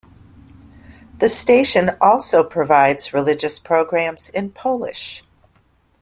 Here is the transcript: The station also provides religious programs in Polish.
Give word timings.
The 1.19 1.29
station 1.29 1.91
also 2.01 2.43
provides 2.43 3.13
religious 3.13 3.59
programs 3.59 4.29
in 4.29 4.49
Polish. 4.49 5.23